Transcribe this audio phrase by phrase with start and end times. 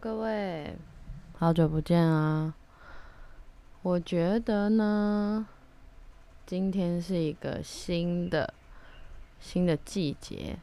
[0.00, 0.76] 各位，
[1.36, 2.54] 好久不见啊！
[3.82, 5.44] 我觉得呢，
[6.46, 8.54] 今天是一个新的
[9.40, 10.56] 新的季节，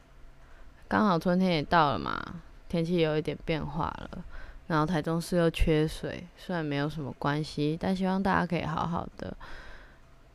[0.88, 4.24] 刚好春天也到了嘛，天气有一点变化了。
[4.68, 9.36] 然后台中市又缺水，虽然没有什么关系，但希望大家可以好好的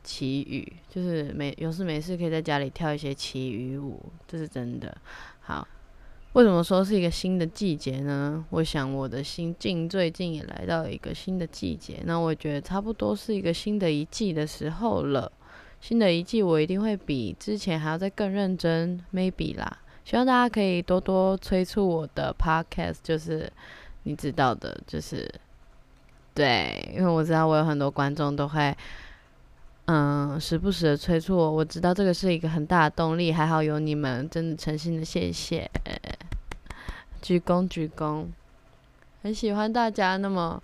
[0.08, 4.96] 祈雨，就是没有事没事可以在家里跳一些祈雨舞，这是真的。
[5.40, 5.68] 好，
[6.32, 8.42] 为什么说是一个新的季节呢？
[8.50, 15.30] 我想我的心境最近也来到一个新的季节，那我觉得差不多是一个新的一季的时候了。
[15.80, 19.78] 新的一季我一定会比之前还要再更认真，maybe 啦。
[20.04, 23.52] 希望大家可以多多催促我的 podcast，就是。
[24.04, 25.30] 你知道的，就是
[26.32, 28.74] 对，因为我知道我有很多观众都会，
[29.90, 31.50] 嗯，时不时的催促我。
[31.50, 35.70] 我知道这个是一个很大的动力，还好有你们，真的诚心的谢谢，
[37.22, 38.26] 鞠躬鞠躬。
[39.22, 40.62] 很喜欢大家那么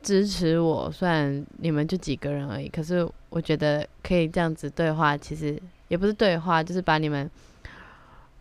[0.00, 7.28] 支持我，虽然你们就几个人而已，可是我觉得可以这样子对话，其实也不是对话，就是把你们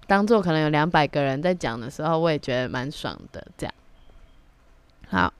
[0.05, 3.73] 当做可能有两百个人在讲的时候，我也觉得蛮爽的，这样。
[5.07, 5.33] 好，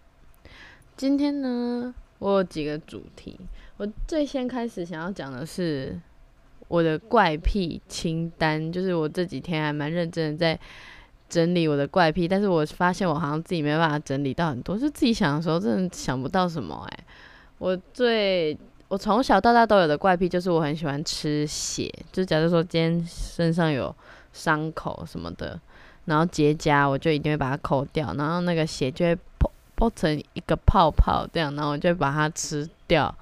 [0.97, 3.39] 今天呢，我有几个主题。
[3.79, 5.97] 我最先开始想要讲的是
[6.67, 10.59] 我的怪癖清单，就是我这几天还蛮认真的在
[11.29, 16.85] 整理我的怪癖，但是我发现我好像自己没办法整理到很多，就自己想的时候真的想不到什么。
[16.91, 16.99] 哎，
[17.57, 18.55] 我最
[18.89, 23.95] 我从小到大都有的怪癖就是我很喜欢吃血，就假如说今天身上有
[24.33, 25.57] 伤口什么的，
[26.03, 29.17] 然后结痂，我就一定会把它抠掉，然后那个血就会。
[29.75, 33.15] 包成一个泡泡这样，然后我就把它吃掉，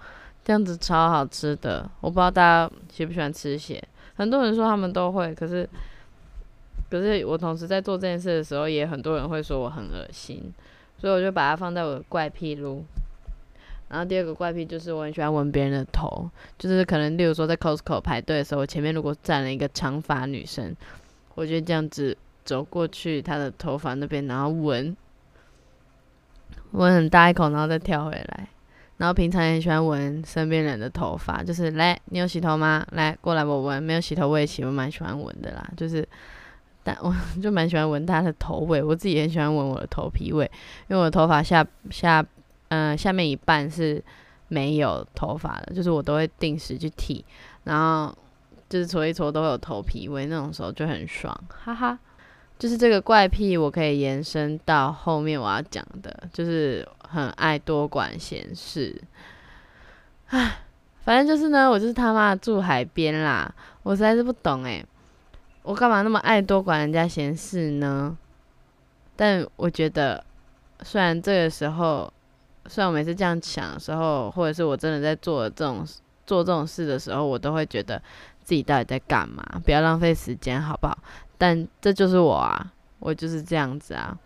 [0.48, 1.92] 这样子超好吃的。
[2.00, 3.84] 我不知道大家喜不喜欢吃血，
[4.16, 5.68] 很多人说他们都会，可是
[6.90, 10.54] 可是我同时在做这件事的时候，也很多人会说我很恶心，
[10.98, 12.86] 所以我就把它放在我的怪癖录。
[13.90, 20.74] 然后第二个怪癖就是我很喜欢闻别人的头，就是可能例如说在 Costco 排队的时候，我前面如果站了一个长发女生，
[21.36, 24.96] 我就这样子走过去她的头发那边，然后闻。
[26.72, 28.48] 闻很大一口，然后再跳回来。
[28.98, 32.86] 然后平常也很喜欢闻身边人的头发，就是来，你有洗头吗？
[32.92, 35.70] 来过来我闻，没有洗头我也洗，我蛮喜欢闻的啦。
[35.78, 36.08] 就是，
[36.84, 40.50] 但 我就蛮喜欢闻他的头味，我自己也很喜欢闻我的头皮味，
[40.88, 42.26] 因为我的头发下下
[42.70, 44.04] 嗯下面一半是
[44.48, 47.24] 没有头发的，就是我都会定时去剃，
[47.66, 48.12] 然后
[48.68, 52.00] 就是搓一搓都会有头皮味，那种时候就很爽，哈哈。
[52.60, 59.00] 就是这个怪癖，我可以延伸到后面我要讲的，就是很爱多管闲事。
[60.28, 60.60] 唉，
[61.04, 63.54] 反正就是呢，我就是他妈住海边啦，
[63.84, 64.86] 我实在是不懂诶，
[65.64, 68.18] 我干嘛那么爱多管人家闲事呢？
[69.16, 70.24] 但我觉得，
[70.82, 72.12] 虽然这个时候，
[72.66, 75.86] 虽然我每次这样想的时候，或者是我真的在做这种
[76.26, 78.02] 做这种事的时候，我都会觉得
[78.48, 79.44] 自己到底在干嘛？
[79.66, 80.98] 不要浪费时间，好不好？
[81.38, 84.18] 但这就是我啊，我就是这样子啊。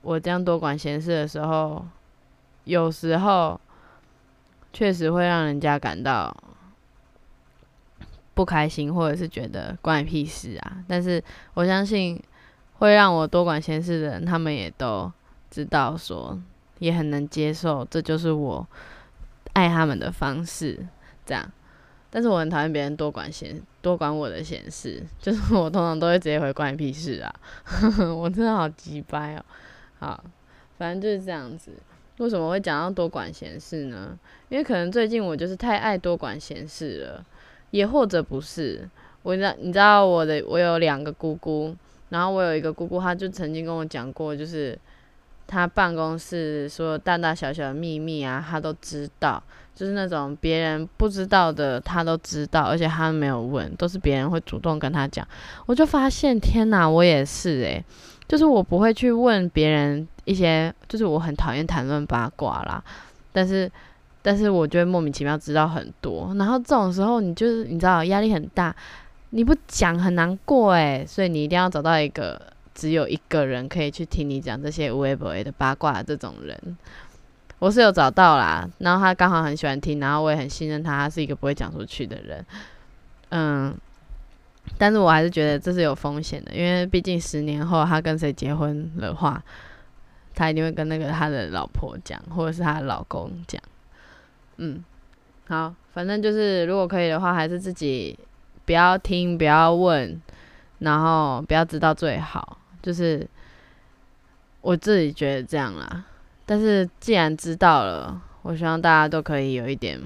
[0.00, 1.86] 我这样多管闲事的时候，
[2.64, 3.60] 有时候
[4.72, 6.34] 确实会让人家感到
[8.32, 10.78] 不开心，或者是觉得关你屁事啊。
[10.88, 12.18] 但是我相信，
[12.78, 15.12] 会让我多管闲事的人，他们也都
[15.50, 16.40] 知道说，
[16.78, 18.66] 也很能接受，这就是我
[19.52, 20.88] 爱他们的方式，
[21.26, 21.52] 这样。
[22.16, 27.30] 但是我很讨厌别人多管闲，多管我的闲事， 就是我通常都会直接回关你屁事啊！
[28.16, 29.44] 我真的好鸡掰哦。
[29.98, 30.24] 好，
[30.78, 31.72] 反正就是这样子。
[32.16, 34.18] 为什么会讲到多管闲事呢？
[34.48, 37.22] 因为可能最近我就是太爱多管闲事了，
[37.70, 38.88] 也或者不是。
[39.22, 41.76] 我知，你知道我的，我有两个姑姑，
[42.08, 44.78] 然后我有一个姑姑，她就曾经跟我讲过，就是
[45.46, 49.42] 他办公室所有大大小小的秘密啊，他都知道。
[49.74, 55.28] 就是那种别人不知道的，他都知道，而且他没有问，都是别人会主动跟他讲。
[55.66, 57.84] 我就发现，天哪，我也是诶，
[58.26, 62.82] 就是我不会去问别人一些，就是我很讨厌谈论八卦啦。
[63.32, 63.70] 但是，
[64.22, 66.34] 但是我就会莫名其妙知道很多。
[66.38, 68.74] 然后这种时候，你就是你知道压力很大，
[69.28, 72.40] 你不讲很难过诶，所以你一定要找到一个
[72.76, 76.76] 只有一个人可以去听你讲这些无微不微的八卦这种人。
[77.58, 82.44] 我是有找到啦，然后他刚好很喜欢听，然后我也很信任他，他是一个不会讲出去的人，
[83.30, 83.74] 嗯，
[84.76, 89.42] 但是我还是觉得这是有风险的，因为毕竟十年后他跟谁结婚的话，
[90.34, 93.58] 他一定会跟那个他的老婆讲，或者是他的老公讲，
[94.58, 94.84] 嗯，
[95.48, 98.18] 好，反正就是如果可以的话，还是自己
[98.66, 100.20] 不要听，不要问，
[100.80, 102.58] 然后不要知道最好。
[102.86, 103.26] 就是
[104.60, 106.04] 我自己觉得这样啦。
[106.44, 110.00] 但是既然知道了，我希望大家都可以有一点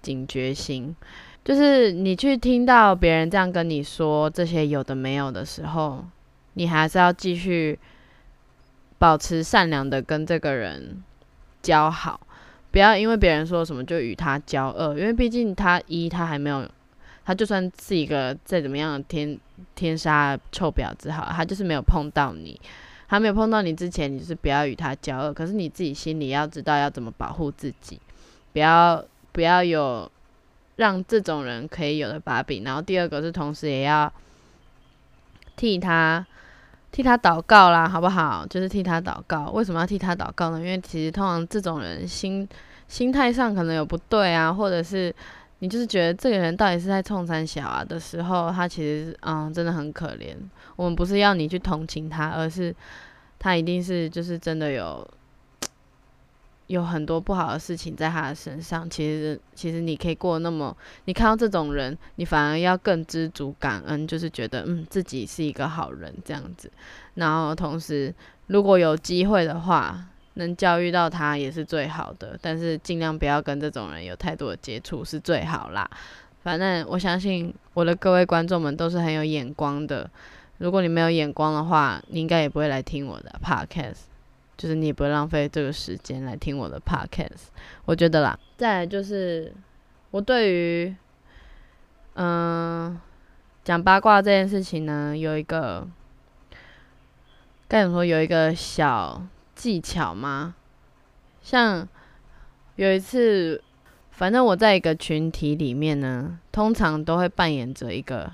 [0.00, 0.94] 警觉心。
[1.42, 6.04] 就是你去听到别人这样跟你说这些有的没有的时候，
[6.52, 7.76] 你还是要继续
[8.96, 11.02] 保持善良的跟这个人
[11.60, 12.20] 交好，
[12.70, 14.96] 不要因为别人说什么就与他交恶。
[14.96, 16.70] 因为毕竟他一他还没有，
[17.24, 19.36] 他就算是一个再怎么样的天
[19.74, 22.60] 天杀臭婊子好，他就是没有碰到你。
[23.06, 25.32] 他没有碰到你之前，你是不要与他交恶。
[25.32, 28.00] 可是你自己心里要知道要怎么保护自己，
[28.52, 30.10] 不要不要有
[30.76, 32.64] 让这种人可以有的把柄。
[32.64, 34.10] 然后第二个是，同时也要
[35.54, 36.26] 替他
[36.90, 38.44] 替他祷告啦，好不好？
[38.48, 39.50] 就是替他祷告。
[39.50, 40.58] 为什么要替他祷告呢？
[40.58, 42.48] 因为其实通常这种人心
[42.88, 45.14] 心态上可能有不对啊，或者是。
[45.64, 50.36] 你就是觉得这个人到底是在冲三小啊的时候，他其实嗯真的很可怜。
[50.76, 52.76] 我们不是要你去同情他，而是
[53.38, 55.08] 他一定是就是真的有
[56.66, 58.90] 有很多不好的事情在他的身上。
[58.90, 60.76] 其实其实你可以过那么，
[61.06, 66.70] 你看到这种人，你反而要更知足感恩，就是觉得嗯自己是一个好人这样子。
[67.14, 68.14] 然后同时，
[68.48, 70.08] 如果有机会的话。
[70.34, 75.88] 能教育到他也是最好的，但是尽量不要跟这种人有太多的接触是最好啦。
[76.42, 80.10] 反正我相信我的各位观众们都是很有眼光的。
[80.58, 84.02] 如果你没有眼光的话，你应该也不会来听我的 podcast，
[84.56, 87.48] 就是你也不会浪费这个时间来听我的 podcast。
[87.84, 89.52] 我觉得啦，再来就是
[90.10, 90.94] 我对于
[92.14, 93.00] 嗯
[93.62, 95.86] 讲八卦这件事情呢，有一个
[97.68, 99.22] 该怎么说，有一个小。
[99.64, 100.54] 技巧吗？
[101.40, 101.88] 像
[102.76, 103.64] 有一次，
[104.10, 108.30] 反正我在一个群体里面呢，通常都会扮演着一个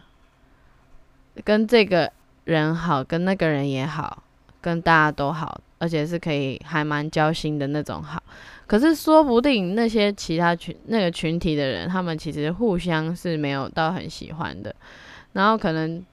[1.44, 2.11] 跟这个
[2.43, 4.25] 人好，跟那个人也好，
[4.61, 8.21] 跟大家都好，而且是可以还蛮交心的那种好。
[8.67, 14.75] 可是说不定那些其他群那个群体的人，他们其实互相是没有到很喜欢的，
[15.35, 16.05] 然后可能。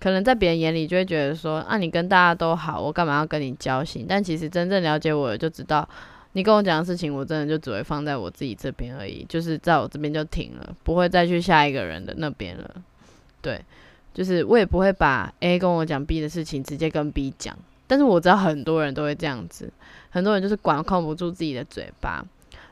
[0.00, 4.06] 可能在别人眼里就会觉得说，啊，你跟大家都好，我干嘛要跟你交心？
[4.08, 5.86] 但其实真正了解我的就知道，
[6.32, 12.74] 你跟我讲的事情，我真的就只会放在我自己这边而已，就是在我这边就停了，不会再去下一个人的那边了。
[13.42, 13.62] 对，
[14.14, 17.56] 就是我也不会把 A 跟我讲 B 的事情直接跟 B 讲。
[17.86, 19.70] 但是我知道很多人都会这样子，
[20.10, 22.24] 很多人就是管控不住自己的嘴巴。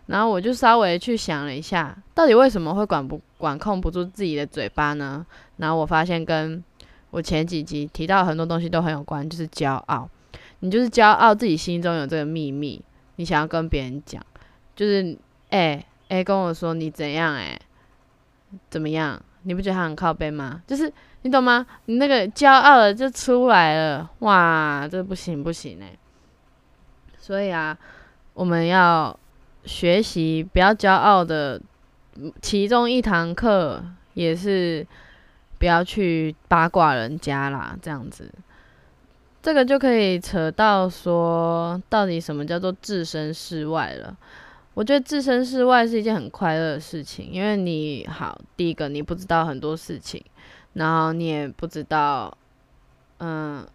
[0.07, 5.27] 然后我就稍微去想了一下，到底为什么会管不管控不住自己的嘴巴呢？
[5.59, 6.63] 然后我发现跟
[7.11, 10.09] 我前几集提到很多东西都很有关，就是骄傲。
[10.61, 12.83] 你就是骄傲，自己心中有这个秘密，
[13.17, 14.21] 你想要跟别人讲，
[14.77, 15.17] 就是
[15.51, 17.59] 哎哎跟我说你怎样哎，
[18.69, 19.23] 怎么样？
[19.45, 20.61] 你不觉得他很靠背吗？
[20.67, 21.65] 就是你懂吗？
[21.87, 25.97] 你那个骄傲的就出来了，哇，这不行不行哎。
[27.17, 27.79] 所以啊，
[28.35, 29.19] 我们要
[29.65, 31.61] 学习不要骄傲的，
[32.43, 33.83] 其中一堂课
[34.15, 34.87] 也是。
[35.59, 38.33] 不要去八卦人家啦，这样子，
[39.43, 44.17] 这个就可以扯到说，到底什么叫做置身事外了？
[44.75, 50.23] 我觉得置身事外是一件很快乐的事情，因为你好，第一个你不知道很多事情，
[50.75, 52.37] 然后你也不知道，
[53.19, 53.67] 嗯，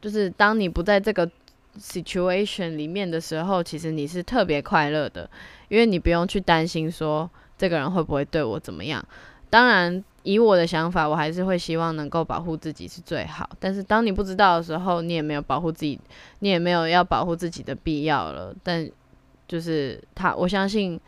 [0.00, 1.30] 就是当你不在这个
[1.78, 5.30] situation 里面的时候，其实你是特别快乐的，
[5.68, 9.04] 因为你不用去担心说这个人会不会对我怎么样，
[9.48, 10.02] 当然。
[10.24, 13.48] 以我的想法，我还是会希望能够保护自己是最好。
[13.58, 15.98] 但是当你不知道的时候，你也没有保护自己，
[16.38, 18.54] 你也没有要保护自己的必要了。
[18.62, 18.88] 但
[19.48, 21.00] 就是他，我相信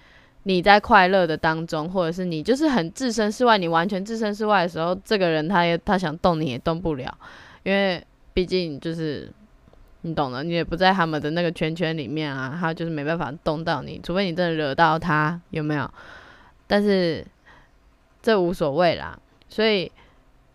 [0.42, 7.16] 你在快乐的当中，或者是你就是很置身事外，你完全置身事外的时候，这个人他也他想动你也动不了，
[7.62, 9.30] 因为毕竟就是
[10.02, 15.88] 你懂的，你也不在他们的那个圈圈里面啊，他就是没办法动到你，除非你真的惹到他，有没有？
[16.66, 17.24] 但是。
[18.24, 19.18] 这无所谓啦，
[19.50, 19.92] 所以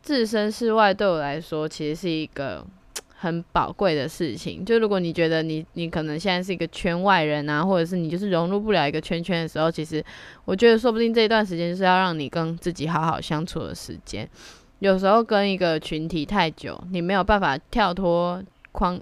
[0.02, 2.66] 置身事外对我来说其实是一个
[3.16, 4.66] 很宝贵的事情。
[4.66, 10.04] 就如果你觉得你你可能现在是一个圈外人啊，或者是你就是融入不了一个圈圈的时候，其实
[10.46, 14.28] 我觉得说不定这一段时间就是要让你跟自己好好相处的时间。
[14.80, 19.00] 有时候跟一个群体太久，你没有办法跳脱框。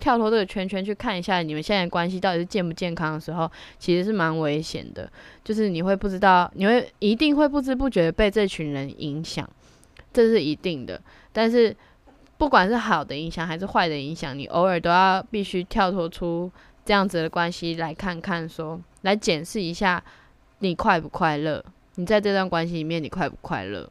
[0.00, 5.08] 跳脱这个圈圈去看一下你们现在关系到底是健不健康的时候，其实是蛮危险的。
[5.44, 9.48] 就是你会不知道，你会一定会不知不觉被这群人影响，
[10.12, 11.00] 这是一定的。
[11.32, 11.76] 但是
[12.38, 16.50] 不管是好的影响还是坏的影响，你偶尔都要必须跳脱出
[16.84, 20.02] 这样子的关系来看看，说来检视一下
[20.60, 21.64] 你快不快乐。
[21.96, 23.90] 你在这段关系里面，你快不快乐？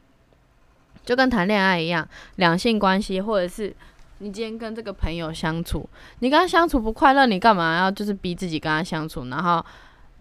[1.06, 3.76] 就跟谈恋爱一样，两性关系，或者是
[4.20, 9.66] 你今天跟这个朋友相处，你跟他相处不快乐，你干嘛要就是逼自己跟他相处，然后？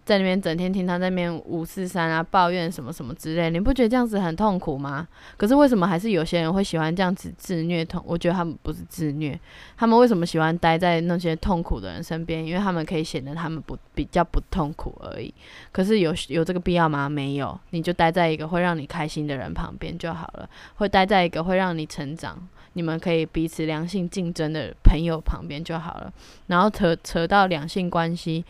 [0.08, 5.06] 在那边整天听他在那边五四三啊抱怨什么什么之类，你不觉得这样子很痛苦吗？
[5.36, 8.02] 可是为什么还是有些人会喜欢这样子自虐痛？
[8.06, 9.38] 我觉得他们不是自虐，
[9.76, 12.42] 他们为什么喜欢待在那些痛苦的人身边？
[12.42, 15.34] 因为他们可以显得他们不比较不痛苦而已。
[15.72, 17.06] 可是有有这个必要吗？
[17.06, 22.48] 没有，你就待在一个会让你开心的人旁边就好了，会待在一个会让你成长、
[22.78, 26.12] 你们可以彼此良性竞争的朋友旁边就好了。
[26.46, 28.44] 然后扯扯到两性关系。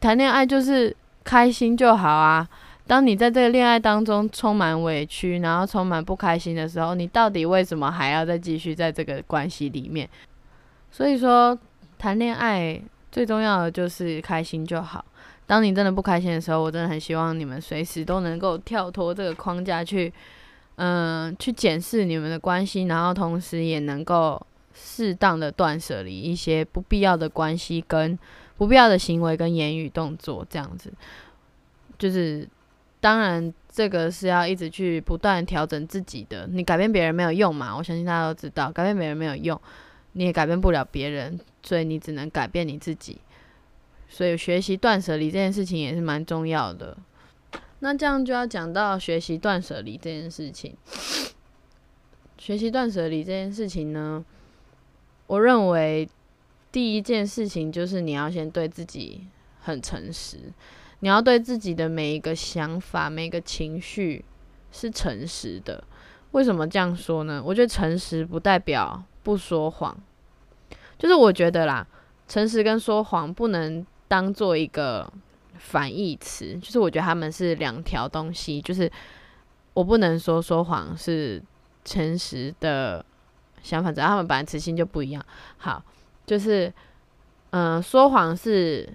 [0.00, 2.48] 谈恋爱就是开心就好啊！
[2.86, 10.08] 当你在这个恋爱当中充满委屈，然后充满不开心的时候，你到底为什么还要再继续在这个关系里面？
[10.90, 11.58] 所以说，
[11.98, 12.80] 谈恋爱
[13.12, 15.04] 最重要的就是开心就好。
[15.46, 20.12] 当你真的不开心的时候，我真的很希望你们随时都能够跳脱这个框架去，
[20.78, 24.44] 嗯，去检视你们的关系，然后同时也能够
[24.74, 28.18] 适当的断舍离一些不必要的关系跟。
[28.58, 30.92] 不必要的行为跟言语动作，这样子，
[31.96, 32.44] 就是
[32.98, 36.44] 当然，这个是要一直去不断调整自己的。
[36.48, 37.76] 你改变别人没有用嘛？
[37.76, 39.60] 我相信大家都知道，改变别人没有用，
[40.14, 43.20] 你也改变不了别人，所以你只能改变你自己。
[44.08, 46.96] 所以学习断舍离这件事情也是蛮重要的。
[47.80, 50.76] 那这样就要讲到学习断舍离这件事情。
[52.38, 54.24] 学习断舍离这件事情呢，
[55.26, 56.08] 我认为。
[56.70, 59.26] 第一件事情就是你要先对自己
[59.62, 60.36] 很诚实，
[61.00, 64.22] 你要对自己的每一个想法、每一个情绪
[64.70, 65.82] 是诚实的。
[66.32, 67.42] 为什么这样说呢？
[67.44, 69.96] 我觉得诚实不代表不说谎，
[70.98, 71.86] 就是我觉得啦，
[72.28, 75.10] 诚实跟说谎不能当做一个
[75.58, 78.90] 反义词，就是我觉得他们是两条东西，就是
[79.74, 81.42] 我不能说说谎是
[81.84, 83.04] 诚实的
[83.62, 85.24] 想法，只要他们本来词性就不一样。
[85.56, 85.82] 好。
[86.26, 86.70] 就是，
[87.52, 88.86] 嗯，说谎是，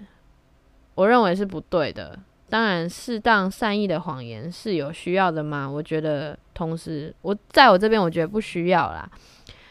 [0.94, 2.16] 我认为是不对的。
[2.48, 5.68] 当然，适当善意的谎言是有需要的吗？
[5.68, 9.10] 我觉得，同时，我在我这边，我觉得不需要啦。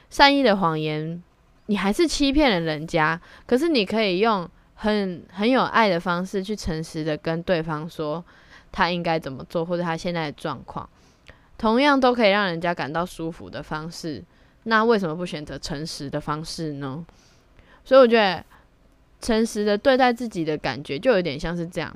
[0.10, 1.24] 善意的谎言，
[1.68, 4.46] 你还是欺骗了人家，可是你可以用
[4.76, 8.24] 很很有爱的方式去诚实的跟对方说
[8.72, 10.90] 他应该怎么做，或者他现在的状况，
[11.58, 14.24] 同样都可以让人家感到舒服的方式。
[14.64, 17.06] 那为什么不选择诚实的方式呢？
[17.86, 18.44] 所以我觉得，
[19.22, 21.94] 诚实的对待自己的感觉，就有点像是这样。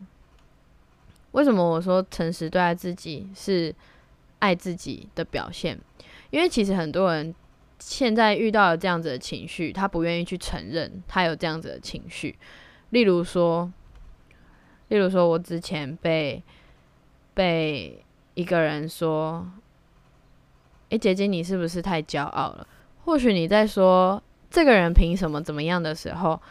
[1.32, 3.74] 为什么我说诚实对待自己是
[4.40, 5.80] 爱自己的表现？
[6.30, 7.34] 因为其实很多人
[7.80, 12.38] 现在遇到了这样子的情绪，他不愿意去承认他有这样子的情绪。
[12.90, 13.72] 例如说，
[14.88, 16.44] 例如说我之前被
[17.34, 18.04] 被
[18.34, 19.48] 一个人说
[20.90, 22.68] ：“诶，姐姐，你是不是太骄傲了？”
[23.06, 24.22] 或许你在说。
[24.50, 26.42] 这个人凭什么怎么样的时候，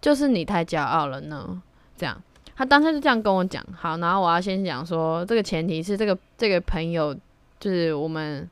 [0.00, 1.60] 就是你太骄傲了呢？
[1.96, 2.22] 这样，
[2.54, 3.62] 他当时就这样跟我讲。
[3.76, 7.12] 好，然后我要先讲说，这个前提是这个这个朋友
[7.58, 8.48] 就是我们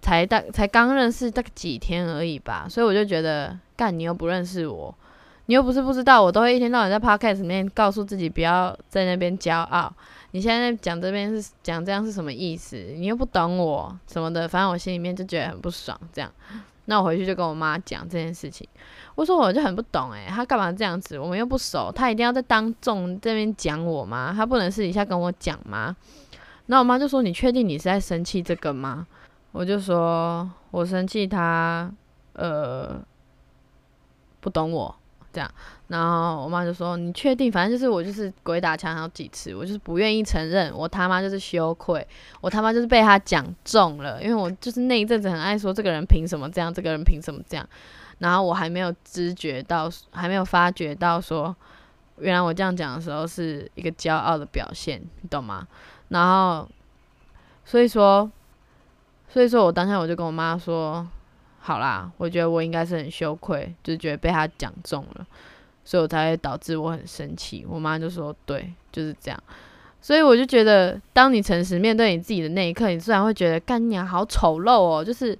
[0.00, 4.92] 才大才刚认识大概几天而已吧，所以我就觉得，干你又不认识我，
[5.50, 9.92] 你又不是不知道，我都会一天到晚在 podcast 里面告诉自己不要在那边骄傲。
[10.30, 12.76] 你现在讲这边是讲这样是什么意思？
[12.76, 16.30] 你又不懂我什么的，反正我心里面就觉得很不爽，这样。
[16.84, 18.64] 那我回去就跟我妈讲这件事情，
[19.16, 21.18] 我说我就很不懂诶，他干嘛这样子？
[21.18, 24.32] 我们又不熟，他一定要在当众这边讲我吗？
[24.32, 25.96] 他不能私底下跟我讲吗？
[26.66, 29.04] 那我妈就说：“你确定你是在生气这个吗？”
[29.50, 31.92] 我就说：“我生气他，
[32.34, 33.02] 呃，
[34.38, 34.94] 不懂我。”
[35.32, 35.50] 这样，
[35.88, 37.50] 然后我妈就说：“你确定？
[37.50, 42.06] 反正就是我就是鬼打墙好几次，我就是不愿意承认，我他妈就是羞愧，
[42.40, 47.64] 我他妈就是被他讲中了，因为我就是那一阵子很爱说这个人凭什么这样，这个人凭什么这样，
[48.18, 51.54] 然后我还没有知觉到，还没有发觉到说，
[52.18, 55.66] 原来我这样讲的时候是一个骄傲的表现，你懂吗？
[56.08, 56.68] 然后，
[57.64, 58.30] 所以说，
[59.28, 61.06] 所以说我当下我就跟我妈说。”
[61.62, 65.26] 好啦，我觉得我应该是很羞愧，就觉得被他讲中了，
[65.84, 67.66] 所以我才会导致我很生气。
[67.68, 69.40] 我妈就说：“对，就是这样。”
[70.00, 75.38] 所以我就觉得，当你诚实面对你自己的那一刻，你自然会觉得干娘好丑陋哦，就是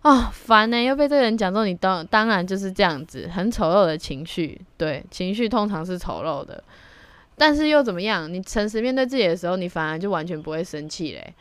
[0.00, 4.58] 啊烦呢，又被这个人讲中，你当当然就是这样子，很丑陋的情绪。
[4.78, 6.64] 对，情绪通常是丑陋的，
[7.36, 8.32] 但是又怎么样？
[8.32, 11.34] 你诚实面对自己的时候，你反而就完全不会生气嘞。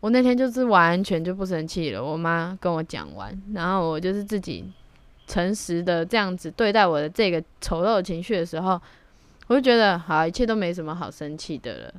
[0.00, 4.64] 我那天就是完全就不生气了，我妈跟我讲完，然后我就是自己
[5.26, 8.80] 诚实的这样子对待我的这个丑陋情绪的时候，
[9.46, 11.94] 我就觉得好，一切都没什么好生气的了。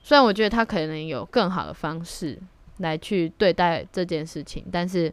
[0.00, 2.38] 虽然我觉得他可能有更好的方式
[2.78, 5.12] 来去对待这件事情，但是，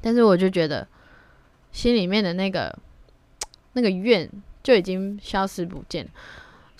[0.00, 0.86] 但是我就觉得
[1.72, 2.72] 心里面的那个
[3.74, 4.30] 那个怨
[4.62, 6.08] 就已经消失不见。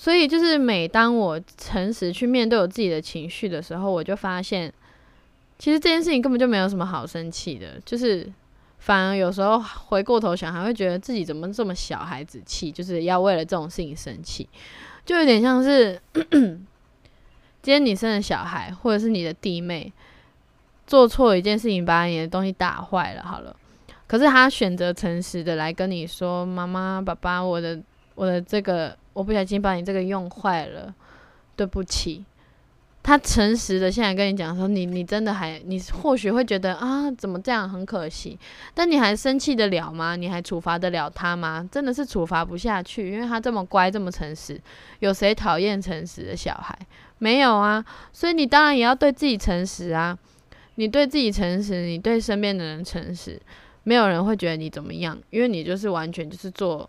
[0.04, 4.70] 所以，就是每当我诚实去面对我自己的情绪的时候，我就发现，
[5.58, 7.80] 其实这件事情根本就没有什么好生气的。
[7.86, 8.30] 就是
[8.80, 14.46] 反而有时候回过头想，还会觉得自己怎么这么小孩子气，就是要为了这种事情生气，
[15.06, 16.66] 就有点像是今
[17.62, 19.90] 天你生的小孩，或者是你的弟妹
[20.86, 23.56] 做错一件事情，把你的东西打坏了，好了，
[24.06, 27.80] 可是他选择诚实的来跟你说：“妈妈、爸爸，我的
[28.14, 30.94] 我的这个。”我不小心把你这个用坏了，
[31.56, 32.22] 对不起。
[33.02, 38.38] 他诚实的现在跟你讲说，你你真的还，你或许会觉得啊，怎么这样很可惜，
[38.72, 40.16] 但你还生气得了吗？
[40.16, 41.68] 你还处罚得了他吗？
[41.70, 44.58] 真的是处罚不下去，因为他这么乖，这么诚实。
[45.00, 46.74] 有谁讨厌诚实的小孩？
[47.18, 47.84] 没有啊。
[48.10, 50.18] 所以你当然也要对自己诚实啊。
[50.76, 53.38] 你对自己诚实，你对身边的人诚实，
[53.82, 56.88] 没有人会觉得你怎么样，因为你就是完全就是做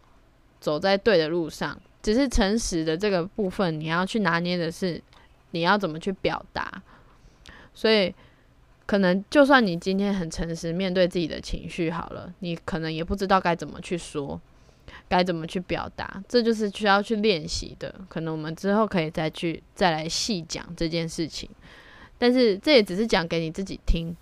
[0.61, 1.77] 走在对的路上。
[2.05, 5.01] 只是诚实的这个部分，你要去拿捏的是
[5.49, 6.83] 你要怎么去表达。
[7.73, 8.13] 所以，
[8.85, 14.39] 可能就算你今天很诚实面对自己的情绪好了，你可能也不知道该怎么去说，
[15.09, 17.95] 该怎么去表达，这就是需要去练习的。
[18.07, 21.49] 可能我们之后可以再去再来细讲这件事情，
[22.19, 24.15] 但是这也只是讲给你自己听。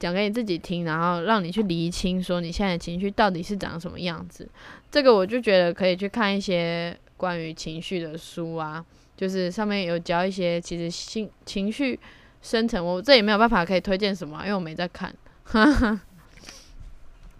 [0.00, 4.48] 讲给你自己听，然后让你去厘清，说你现在的情绪到底是长什么样子。
[4.90, 8.82] 这个我就觉得可以去看一些关于情绪的书啊，
[9.14, 12.00] 就是上面有教一些其实心情绪
[12.40, 12.84] 生成。
[12.84, 15.14] 我这也没有办法可以推荐什么，因为我没在看，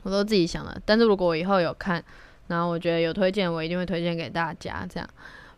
[0.02, 0.78] 我都自己想的。
[0.84, 2.04] 但是如果我以后有看，
[2.48, 4.86] 然后我觉得有推荐，我一定会推荐给大家。
[4.86, 5.08] 这样，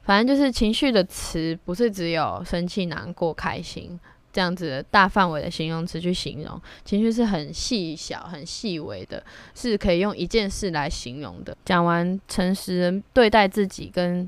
[0.04, 3.98] 反正就是情绪的词不是只有生气、难过、开心。
[4.32, 9.22] 这样子大范围的形容词去形容情绪是很细小、很细微的，
[9.54, 11.54] 是可以用一件事来形容的。
[11.66, 14.26] 讲完诚实对待自己跟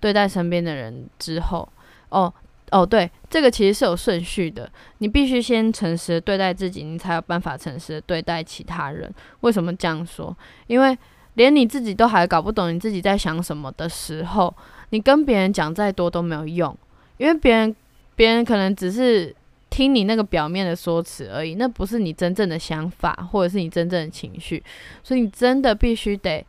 [0.00, 1.68] 对待身边的人之后，
[2.08, 2.32] 哦
[2.70, 4.70] 哦，对，这个其实是有顺序的。
[4.98, 9.12] 你必须先诚实对待自己，你才有办法诚实对待其他人。
[9.40, 10.34] 为什么这样说？
[10.66, 10.96] 因为
[11.34, 14.54] 连你自己都还搞不懂你自己在想什么的时候，
[14.88, 16.74] 你跟别人讲再多都没有用，
[17.18, 17.76] 因为别人
[18.16, 19.36] 别人可能只是。
[19.72, 24.62] 听你那个表面的说辞而已，那不是你真正的想法，或者是你真正的情绪，
[25.02, 26.44] 所以你真的必须得，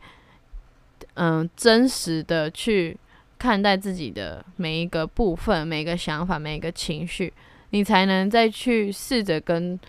[1.14, 2.94] 嗯，真实的去
[3.38, 7.32] 看待自己的每一个部分、每一个想法、每一个情绪，
[7.70, 9.80] 你才能再去试着跟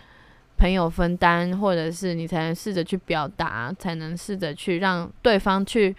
[0.56, 5.94] 朋友分担，或者是你才能试着去表达，才能试着去让对方去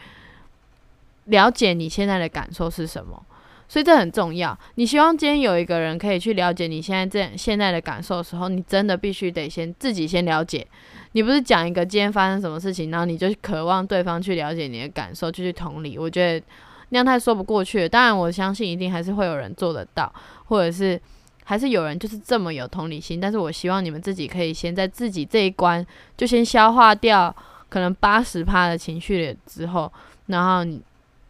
[1.26, 3.23] 了解你现在的感受是什么。
[3.69, 4.58] 所以这很重要。
[4.75, 10.65] 你希望今天有一个人可以去了解你现在这现在的感受的时候，你真的必须得先自己先了解。
[11.12, 15.97] 你不是讲一个今天发生什么事情，然后你就渴望对方去了解你的感受，就去同理。
[15.97, 16.45] 我觉得
[16.89, 17.89] 那样太说不过去了。
[17.89, 20.13] 当然，我相信一定还是会有人做得到，
[20.45, 20.99] 或者是
[21.43, 23.19] 还是有人就是这么有同理心。
[23.19, 27.36] 但是我希望你们自己可以先在自己这一关就先消化掉
[27.67, 29.91] 可能八十趴的情绪之后，
[30.27, 30.82] 然后你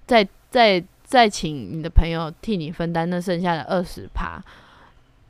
[0.05, 0.83] 再再。
[1.07, 4.43] 再请你的朋友替你分担那剩下的二十趴，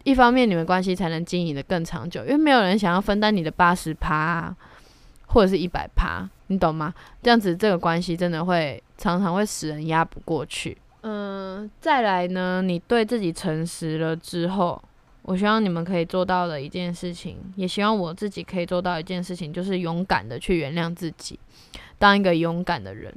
[0.04, 4.54] 一方面你们关系才能经营的更长久，因为没有人想要分担你的八十趴
[5.28, 6.92] 或者是一百趴，你懂吗？
[7.22, 10.76] 这样子这个关系真的会常常会使人压不过去。
[11.02, 14.82] 嗯，再来呢，你对自己诚实了之后，
[15.22, 21.40] 我希望你们可以做到的一件事情，也希望我自己可以做到一件事情，就是勇敢的去原谅自己，
[22.00, 23.14] 当一个勇敢的人。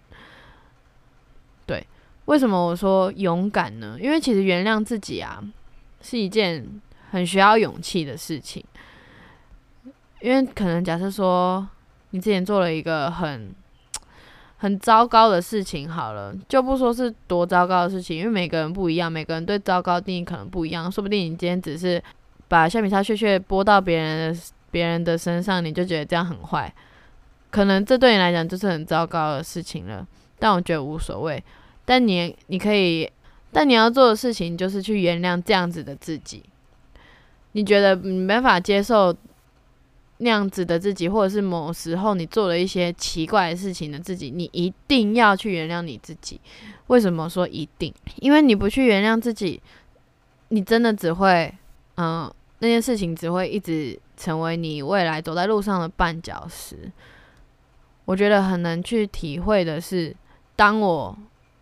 [1.65, 1.87] 对。
[2.31, 3.99] 为什么我说勇敢呢？
[4.01, 5.43] 因为其实原谅自己啊，
[6.01, 6.65] 是一件
[7.11, 8.65] 很需要勇气的事情。
[10.21, 11.67] 因为可能假设说
[12.11, 13.53] 你之前做了一个很
[14.59, 20.89] 很糟糕的事情，好了，就不说是多糟糕的事情，因为每个人不一样，每个人对糟糕定义可能不一样。
[20.89, 22.01] 说不定你今天只是
[22.47, 24.41] 把橡皮擦屑屑拨到别人的
[24.71, 26.73] 别人的身上，你就觉得这样很坏，
[27.51, 30.07] 可能这对你来讲就是很糟糕的事情了。
[30.39, 31.43] 但我觉得无所谓。
[31.91, 33.11] 但你你可以，
[33.51, 36.41] 但你要做的事情就是去原谅这样子的自己。
[37.51, 39.13] 你觉得你没法接受
[40.19, 46.41] 那样子的自己，或者是某时候你做了一些奇怪的事情的自己，你一定要去原谅你自己。
[46.87, 47.93] 为什么说一定？
[48.21, 49.61] 因为你不去原谅自己，
[50.51, 51.53] 你真的只会，
[51.97, 56.93] 嗯，那件事情只会一直成为你未来走在路上的绊脚石。
[58.05, 60.15] 我觉得很难去体会的是，
[60.55, 61.19] 当我。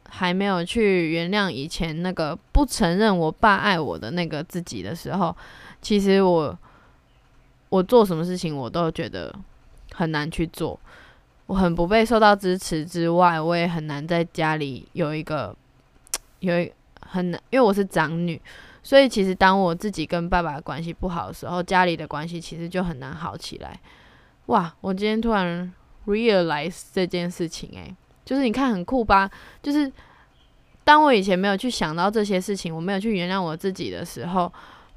[0.09, 5.37] 还没有去原谅以前那个不承认我爸爱我的那个自己的时候，
[5.81, 6.59] 其实我
[7.69, 9.35] 我做什么事情我都觉得
[9.93, 10.79] 很难去做，
[11.47, 15.55] 我很不被受到支持之外，我也很难在家里有一个
[16.41, 18.41] 有一很难，因为我是长女，
[18.83, 23.79] 所以其实当我自己跟爸爸的关系不好的时候，家里的关系其实就很难好起来。
[24.47, 25.73] 哇，我今天突然
[26.07, 27.95] realize 这件事情，诶，
[28.29, 29.31] 就是你看很酷吧？
[29.63, 29.91] 就是
[30.85, 34.53] 当我以前没有去想到这些事情，我没有去原谅我自己的时候，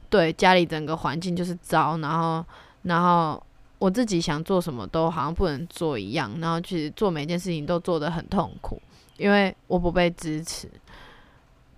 [0.09, 2.45] 对家里整个环境就是糟，然后
[2.81, 3.41] 然后
[3.79, 8.81] 我自己想做什么都好像不能做一样，然后其实做每件事情都做得很痛苦，
[9.15, 10.69] 因为我不被支持。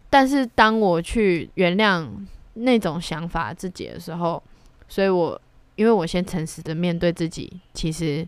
[0.09, 2.09] 但是当我去原谅
[2.55, 4.41] 那种想法自己的时候，
[4.89, 5.39] 所以我
[5.75, 8.27] 因为我先诚实的面对自己，其实。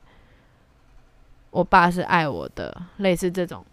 [1.55, 3.65] 我爸是爱我的，类似这种，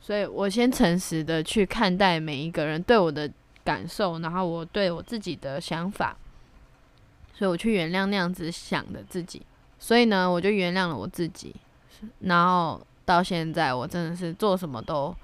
[0.00, 3.30] 所以我先诚实的去看待每一个人对我的
[3.62, 6.16] 感受，然后我对我自己的想法，
[7.32, 9.40] 所以我去原谅那样子想的自己，
[9.78, 11.54] 所以呢，我就原谅了我自己，
[12.18, 15.14] 然后到现在我真的是做什么都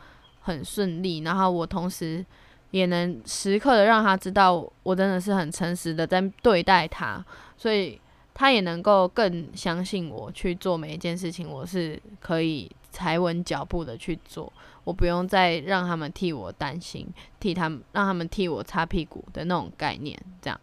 [0.43, 2.25] 很顺利，然后我同时
[2.71, 7.25] 也能时刻的让他知道我真的是很诚实的在对待他，
[7.57, 8.01] 所以。
[8.35, 14.53] 他也能够更相信我去做每一件事情，我是可以踩稳脚步的去做，
[14.85, 17.07] 我不用再让他们替我担心，
[17.39, 20.61] 替他们让他们替我擦屁股的那种概念，这样。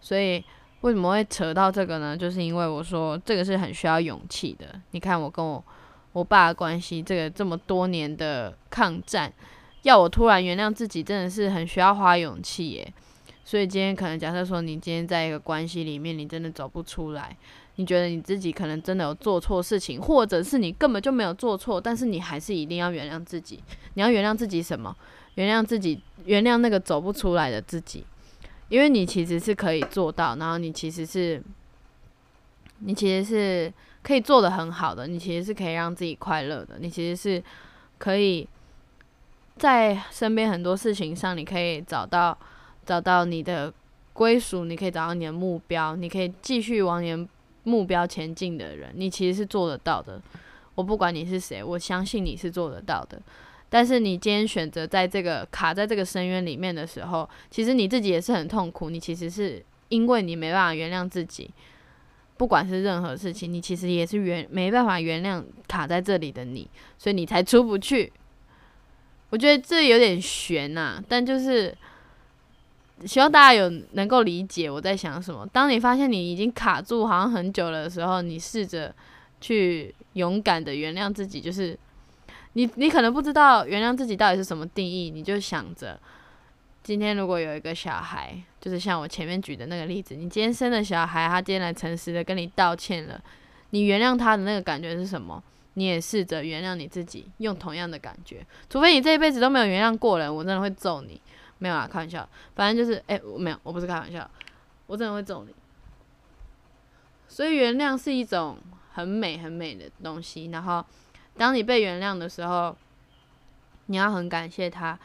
[0.00, 0.44] 所以
[0.82, 2.16] 为什么会扯到这个呢？
[2.16, 4.80] 就是因为我说这个是很需要勇气的。
[4.92, 5.62] 你看我跟我
[6.12, 9.32] 我爸的关系，这个这么多年的抗战，
[9.82, 12.92] 要我突然原谅自己，真的是很需要花勇气耶。
[13.50, 17.36] 所以今天可能假设说，你今天在一个关系里面，你真的走不出来，
[17.74, 23.58] 你觉得你自己可能真的有做错事情，或者是你根本就没有做错，但是你还是一定要原谅自己。
[23.94, 24.96] 你要原谅自己什么？
[25.34, 28.06] 原谅自己，原谅那个走不出来的自己，
[28.68, 31.42] 因为你其实是可以做到，然后你其实是，
[32.78, 33.72] 你其实是
[34.04, 37.42] 可以做的很好的，你其实是可以让自己快乐的，你其实是
[37.98, 38.48] 可以
[39.56, 42.38] 在身边很多事情上，你可以找到。
[42.90, 43.72] 找到你的
[44.12, 47.28] 归属，你可以找到你的目标，你可以继续往你的
[47.62, 50.20] 目标前进的人，你其实是做得到的。
[50.74, 53.22] 我不管你是谁，我相信你是做得到的。
[53.68, 58.90] 但是你今天选择在这个卡在这个深渊里面的时候，其实你自己也是很痛苦。
[58.90, 61.48] 你其实是因为你没办法原谅自己，
[62.36, 68.12] 不管是任何事情，你其实也是原没办法原谅卡在这里的你，所以你才出不去。
[69.28, 71.72] 我觉得这有点悬呐，但就是。
[73.06, 75.46] 希望大家有能够理解我在想什么。
[75.52, 78.94] 当你发现你已经卡住好像很久了的时候，你试着
[79.40, 81.40] 去勇敢的原谅自己。
[81.40, 81.78] 就是
[82.52, 85.10] 你，你可能不知道原谅自己到底是什么定义。
[85.10, 85.98] 你就想着，
[86.82, 93.20] 今天如果有一个小孩，就是像我前面举的那个例子，你今天生的小孩，他今天来诚实的跟你道歉了，
[93.70, 95.42] 你原谅他的那个感觉是什么？
[95.74, 98.44] 你也试着原谅你自己，用同样的感觉。
[98.68, 101.18] 除非你这一辈子都没有原谅过人，我真的会揍你。
[101.60, 102.28] 没有啊，开玩笑。
[102.56, 104.28] 反正就是，哎，我没有，我不是开玩笑，
[104.88, 105.54] 我真的会揍你。
[107.28, 108.58] 所以原谅是一种
[108.92, 110.46] 很美很美的东西。
[110.46, 110.84] 然后，
[111.36, 112.76] 当你被原谅的时候，
[113.86, 114.98] 你要很感谢他。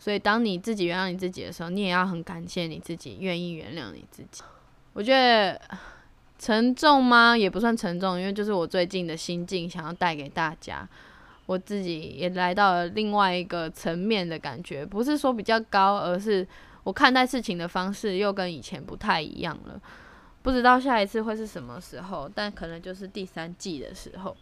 [0.00, 4.42] 所以，当你自己原谅你自己的时候，你也要很感谢你自己愿意原谅你自己。
[4.92, 5.60] 我觉得
[6.38, 7.36] 沉重吗？
[7.36, 10.88] 也不算沉重，因为就是我最近的心境想要带给大家。
[11.48, 16.46] 我自己也来到了另外一个层面的感觉，不是说比较高，而是
[16.84, 19.80] 我看待事情的方式又跟以前不太一样了。
[20.42, 24.36] 不知道下一次会是什么时候，但可能就是第三季的时候。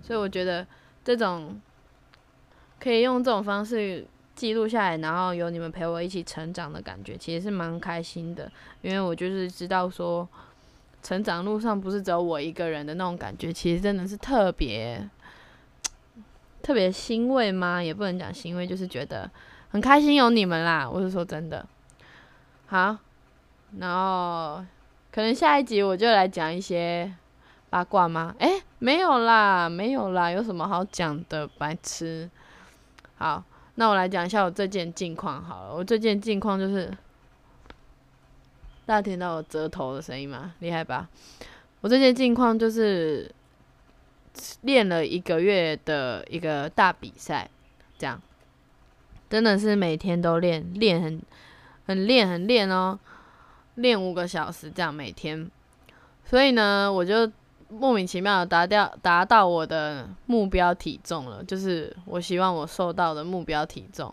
[0.00, 0.66] 所以我觉得
[1.04, 1.60] 这种
[2.78, 8.50] 可以用这种方式记录下来，然后有你们陪我一起成长的感觉，其实是蛮开心的。
[8.80, 10.26] 因为我就是知道说，
[11.02, 15.06] 成长路上不是只有我一个人的那种感觉，其实真的是特别。
[16.62, 17.82] 特别欣慰吗？
[17.82, 19.30] 也不能讲欣慰，就是觉得
[19.70, 20.88] 很开心有你们啦。
[20.88, 21.66] 我是说真的。
[22.66, 22.96] 好，
[23.78, 24.64] 然后
[25.10, 27.12] 可能下一集我就来讲一些
[27.70, 28.34] 八卦吗？
[28.38, 31.46] 诶，没有啦，没有啦，有什么好讲的？
[31.58, 32.30] 白痴。
[33.16, 33.42] 好，
[33.74, 35.74] 那我来讲一下我这件近况好了。
[35.74, 36.86] 我这件近况就是，
[38.86, 40.54] 大家听到我折头的声音吗？
[40.60, 41.08] 厉害吧？
[41.80, 43.34] 我这件近况就是。
[44.62, 47.48] 练了一个月的一个大比赛，
[47.98, 48.20] 这样。
[49.28, 51.22] 真的是每天都练，练很
[51.86, 52.98] 很练很练哦，
[53.76, 55.48] 练五个小时这样每天。
[56.24, 57.30] 所以呢，我就
[57.68, 64.12] 莫名其妙的达掉达到我的目标体重了，就是我希望我瘦到的目标体重，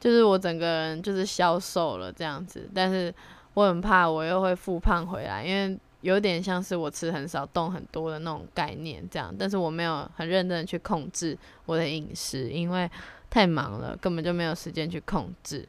[0.00, 3.14] 就是我整个人就是消瘦了这样子，但是
[3.52, 12.88] 我很怕我又会复胖回来，因为有点像是我吃很少动很多的那种概念这样，但是我没有很认真的去控制我的饮食，因为
[13.30, 15.66] 太忙了，根本就没有时间去控制。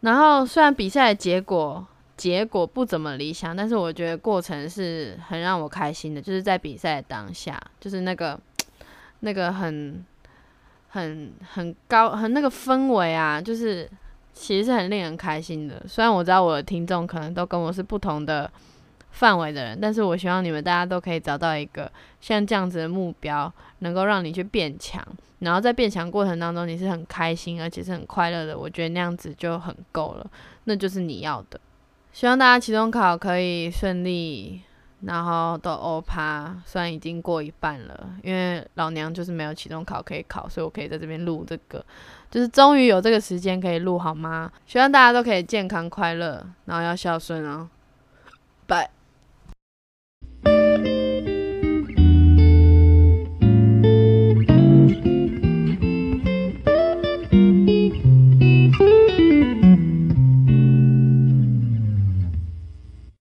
[0.00, 1.84] 然后虽然比赛结果。
[2.16, 8.40] 结果不怎么理想，但是我觉得过程是很让我开心的，就是在比赛当下，就是那个
[9.20, 10.02] 那个很
[10.88, 13.86] 很很高很那个氛围啊，就是
[14.38, 15.82] 其实是很令人开心的。
[15.88, 18.48] 虽然我知道我的听众可能都跟我是不同的
[19.12, 25.02] 范围的人，但是我希望你们大家都可以找到一个像这样子的目标，能够让你去变强，
[25.38, 28.56] 然后在变强过程当中你是很开心而且是很快乐的。
[28.56, 30.30] 我觉得那样子就很够了，
[30.64, 31.58] 那就是你要的。
[32.12, 34.60] 希望大家期中考可以顺利，
[35.02, 36.54] 然后都欧趴。
[36.64, 41.84] 虽然已经过一半了，因为老娘就是没有期中考可以考，所以我可以在这边录这个，
[42.30, 44.50] 就是终于有这个时间可以录，好吗？
[44.66, 47.68] 希望大家都可以健康快乐，然后要孝顺哦。
[48.66, 48.95] 拜。